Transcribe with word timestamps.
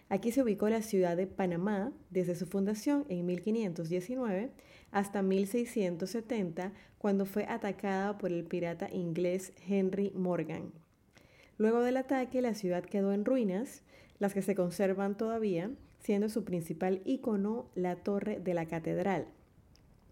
Aquí 0.08 0.30
se 0.30 0.42
ubicó 0.42 0.68
la 0.68 0.82
ciudad 0.82 1.16
de 1.16 1.26
Panamá 1.26 1.92
desde 2.10 2.36
su 2.36 2.46
fundación 2.46 3.04
en 3.08 3.26
1519 3.26 4.50
hasta 4.92 5.22
1670, 5.22 6.72
cuando 6.98 7.26
fue 7.26 7.44
atacada 7.44 8.16
por 8.18 8.32
el 8.32 8.44
pirata 8.44 8.88
inglés 8.90 9.52
Henry 9.68 10.12
Morgan. 10.14 10.72
Luego 11.58 11.80
del 11.82 11.96
ataque, 11.96 12.40
la 12.40 12.54
ciudad 12.54 12.84
quedó 12.84 13.12
en 13.12 13.24
ruinas, 13.24 13.82
las 14.18 14.32
que 14.32 14.42
se 14.42 14.54
conservan 14.54 15.16
todavía, 15.16 15.70
siendo 15.98 16.28
su 16.28 16.44
principal 16.44 17.02
icono 17.04 17.68
la 17.74 17.96
torre 17.96 18.38
de 18.38 18.54
la 18.54 18.66
catedral. 18.66 19.26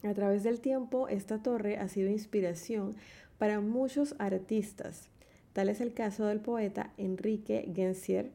A 0.03 0.13
través 0.13 0.43
del 0.43 0.61
tiempo, 0.61 1.09
esta 1.09 1.43
torre 1.43 1.79
ha 1.79 1.89
sido 1.89 2.11
inspiración 2.11 2.97
para 3.39 3.61
muchos 3.61 4.17
artistas. 4.19 5.09
Tal 5.53 5.69
es 5.69 5.81
el 5.81 5.95
caso 5.95 6.27
del 6.27 6.41
poeta 6.41 6.93
Enrique 6.97 7.71
Gensier, 7.75 8.33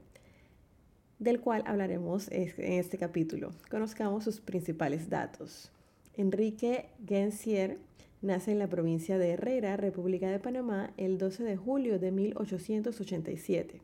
del 1.20 1.42
cual 1.42 1.64
hablaremos 1.68 2.30
en 2.32 2.50
este 2.58 2.98
capítulo. 2.98 3.52
Conozcamos 3.70 4.24
sus 4.24 4.40
principales 4.40 5.10
datos. 5.10 5.72
Enrique 6.16 6.90
Gensier 7.06 7.78
nace 8.22 8.52
en 8.52 8.60
la 8.60 8.68
provincia 8.68 9.18
de 9.18 9.32
Herrera, 9.32 9.78
República 9.78 10.30
de 10.30 10.40
Panamá, 10.40 10.94
el 10.98 11.18
12 11.18 11.44
de 11.44 11.58
julio 11.58 12.00
de 12.00 12.12
1887. 12.12 13.82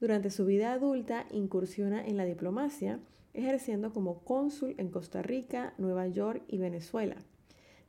Durante 0.00 0.30
su 0.30 0.44
vida 0.44 0.72
adulta 0.72 1.26
incursiona 1.30 2.04
en 2.04 2.16
la 2.16 2.24
diplomacia, 2.24 2.98
ejerciendo 3.34 3.92
como 3.92 4.18
cónsul 4.24 4.74
en 4.78 4.88
Costa 4.88 5.22
Rica, 5.22 5.74
Nueva 5.78 6.06
York 6.08 6.42
y 6.48 6.58
Venezuela. 6.58 7.16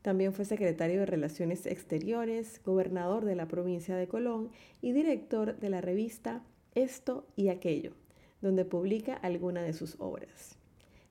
También 0.02 0.34
fue 0.34 0.46
secretario 0.46 1.00
de 1.00 1.06
Relaciones 1.06 1.66
Exteriores, 1.66 2.62
gobernador 2.64 3.26
de 3.26 3.36
la 3.36 3.48
provincia 3.48 3.96
de 3.96 4.08
Colón 4.08 4.50
y 4.82 4.92
director 4.92 5.58
de 5.58 5.70
la 5.70 5.82
revista 5.82 6.44
Esto 6.76 7.26
y 7.36 7.48
Aquello, 7.48 7.94
donde 8.44 8.66
publica 8.66 9.16
algunas 9.16 9.66
de 9.66 9.74
sus 9.74 9.96
obras. 10.00 10.58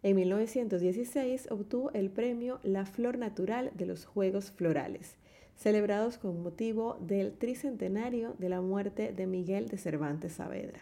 En 0.04 0.16
1916 0.16 1.50
obtuvo 1.50 1.90
el 1.92 2.10
premio 2.10 2.60
La 2.62 2.86
Flor 2.86 3.18
Natural 3.18 3.72
de 3.74 3.86
los 3.86 4.04
Juegos 4.04 4.50
Florales, 4.50 5.16
celebrados 5.56 6.18
con 6.18 6.42
motivo 6.42 6.98
del 7.00 7.32
tricentenario 7.32 8.34
de 8.38 8.48
la 8.50 8.60
muerte 8.60 9.12
de 9.12 9.26
Miguel 9.26 9.68
de 9.68 9.78
Cervantes 9.78 10.34
Saavedra. 10.34 10.80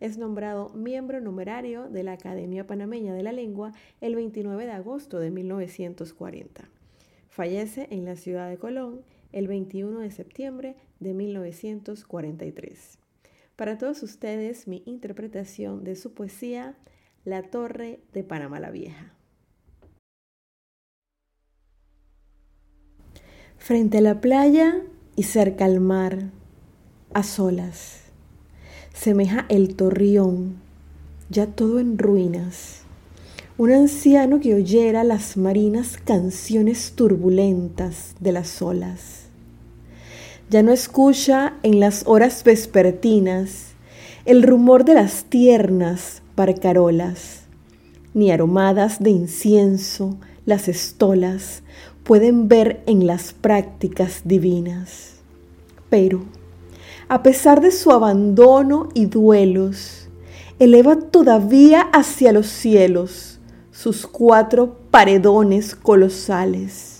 Es 0.00 0.16
nombrado 0.16 0.70
miembro 0.70 1.20
numerario 1.20 1.90
de 1.90 2.04
la 2.04 2.12
Academia 2.12 2.66
Panameña 2.66 3.12
de 3.12 3.22
la 3.22 3.32
Lengua 3.32 3.72
el 4.00 4.14
29 4.14 4.64
de 4.64 4.72
agosto 4.72 5.18
de 5.18 5.30
1940. 5.30 6.70
Fallece 7.28 7.86
en 7.90 8.06
la 8.06 8.16
ciudad 8.16 8.48
de 8.48 8.56
Colón 8.56 9.02
el 9.32 9.46
21 9.46 10.00
de 10.00 10.10
septiembre 10.10 10.76
de 11.00 11.12
1943. 11.12 12.98
Para 13.60 13.76
todos 13.76 14.02
ustedes, 14.02 14.66
mi 14.66 14.82
interpretación 14.86 15.84
de 15.84 15.94
su 15.94 16.14
poesía 16.14 16.76
la 17.26 17.42
Torre 17.42 18.00
de 18.14 18.24
Panamá 18.24 18.58
la 18.58 18.70
Vieja. 18.70 19.12
Frente 23.58 23.98
a 23.98 24.00
la 24.00 24.22
playa 24.22 24.80
y 25.14 25.24
cerca 25.24 25.66
al 25.66 25.78
mar, 25.78 26.30
a 27.12 27.22
solas, 27.22 28.04
semeja 28.94 29.44
el 29.50 29.76
torrión, 29.76 30.56
ya 31.28 31.46
todo 31.46 31.80
en 31.80 31.98
ruinas. 31.98 32.84
Un 33.58 33.72
anciano 33.72 34.40
que 34.40 34.54
oyera 34.54 35.04
las 35.04 35.36
marinas 35.36 35.98
canciones 35.98 36.92
turbulentas 36.92 38.14
de 38.20 38.32
las 38.32 38.62
olas. 38.62 39.29
Ya 40.50 40.64
no 40.64 40.72
escucha 40.72 41.54
en 41.62 41.78
las 41.78 42.02
horas 42.08 42.42
vespertinas 42.42 43.68
el 44.24 44.42
rumor 44.42 44.84
de 44.84 44.94
las 44.94 45.22
tiernas 45.26 46.22
barcarolas, 46.34 47.42
ni 48.14 48.32
aromadas 48.32 49.00
de 49.00 49.10
incienso 49.10 50.16
las 50.46 50.66
estolas 50.66 51.62
pueden 52.02 52.48
ver 52.48 52.82
en 52.86 53.06
las 53.06 53.32
prácticas 53.32 54.22
divinas. 54.24 55.20
Pero, 55.88 56.22
a 57.08 57.22
pesar 57.22 57.60
de 57.60 57.70
su 57.70 57.92
abandono 57.92 58.88
y 58.92 59.06
duelos, 59.06 60.08
eleva 60.58 60.96
todavía 60.96 61.82
hacia 61.92 62.32
los 62.32 62.48
cielos 62.48 63.38
sus 63.70 64.04
cuatro 64.04 64.78
paredones 64.90 65.76
colosales, 65.76 66.99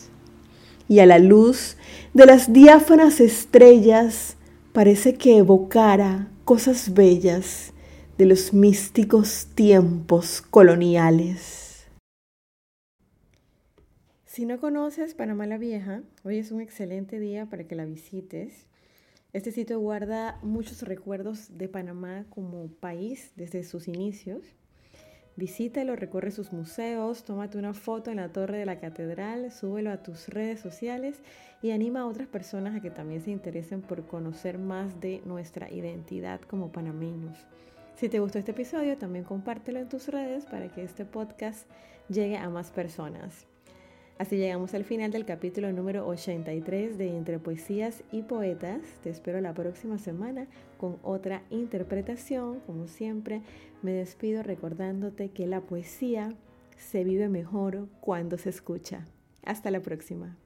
y 0.91 0.99
a 0.99 1.07
la 1.07 1.21
luz 1.21 1.77
de 2.15 2.27
las 2.27 2.53
diáfanas 2.53 3.21
estrellas 3.21 4.37
parece 4.73 5.15
que 5.15 5.39
evocara 5.39 6.27
cosas 6.45 6.95
bellas 6.95 7.73
de 8.19 8.27
los 8.27 8.53
místicos 8.53 9.47
tiempos 9.55 10.43
coloniales. 10.43 11.87
Si 14.27 14.45
no 14.45 14.59
conoces 14.59 15.15
Panamá 15.15 15.47
la 15.47 15.59
Vieja, 15.59 16.03
hoy 16.25 16.39
es 16.39 16.51
un 16.51 16.61
excelente 16.61 17.21
día 17.21 17.47
para 17.47 17.69
que 17.69 17.77
la 17.77 17.85
visites. 17.85 18.67
Este 19.33 19.53
sitio 19.53 19.79
guarda 19.79 20.41
muchos 20.43 20.83
recuerdos 20.83 21.57
de 21.57 21.69
Panamá 21.69 22.27
como 22.31 22.67
país 22.67 23.31
desde 23.37 23.63
sus 23.63 23.87
inicios. 23.87 24.43
Visítalo, 25.37 25.97
recorre 25.97 26.31
sus 26.31 26.53
museos, 26.53 27.25
tómate 27.25 27.57
una 27.57 27.73
foto 27.73 28.11
en 28.11 28.17
la 28.19 28.31
torre 28.31 28.59
de 28.59 28.67
la 28.67 28.79
catedral, 28.79 29.51
súbelo 29.51 29.91
a 29.91 30.03
tus 30.03 30.29
redes 30.29 30.61
sociales 30.61 31.21
y 31.63 31.71
anima 31.71 32.01
a 32.01 32.07
otras 32.07 32.29
personas 32.29 32.77
a 32.77 32.81
que 32.81 32.91
también 32.91 33.23
se 33.23 33.31
interesen 33.31 33.81
por 33.81 34.07
conocer 34.07 34.59
más 34.59 35.01
de 35.01 35.23
nuestra 35.25 35.71
identidad 35.71 36.41
como 36.41 36.73
panameños. 36.73 37.39
Si 37.95 38.09
te 38.09 38.19
gustó 38.19 38.39
este 38.39 38.53
episodio, 38.53 38.99
también 38.99 39.25
compártelo 39.25 39.79
en 39.79 39.89
tus 39.89 40.09
redes 40.09 40.47
para 40.47 40.69
que 40.69 40.83
este 40.83 41.05
podcast 41.05 41.69
llegue 42.09 42.37
a 42.37 42.49
más 42.49 42.71
personas. 42.71 43.50
Así 44.21 44.37
llegamos 44.37 44.75
al 44.75 44.85
final 44.85 45.13
del 45.13 45.25
capítulo 45.25 45.73
número 45.73 46.07
83 46.07 46.99
de 46.99 47.17
Entre 47.17 47.39
Poesías 47.39 48.05
y 48.13 48.21
Poetas. 48.21 48.83
Te 49.03 49.09
espero 49.09 49.41
la 49.41 49.55
próxima 49.55 49.97
semana 49.97 50.47
con 50.77 50.99
otra 51.03 51.43
interpretación. 51.49 52.61
Como 52.67 52.87
siempre, 52.87 53.41
me 53.81 53.93
despido 53.93 54.43
recordándote 54.43 55.31
que 55.31 55.47
la 55.47 55.63
poesía 55.63 56.35
se 56.77 57.03
vive 57.03 57.31
mejor 57.31 57.89
cuando 58.03 58.37
se 58.37 58.51
escucha. 58.51 59.07
Hasta 59.43 59.71
la 59.71 59.81
próxima. 59.81 60.37